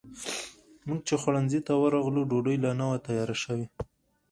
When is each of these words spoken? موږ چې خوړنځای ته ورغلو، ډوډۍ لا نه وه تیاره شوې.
موږ 0.87 0.99
چې 1.07 1.15
خوړنځای 1.21 1.61
ته 1.67 1.73
ورغلو، 1.81 2.27
ډوډۍ 2.29 2.57
لا 2.63 2.71
نه 2.79 2.85
وه 2.89 2.97
تیاره 3.07 3.35
شوې. 3.43 3.67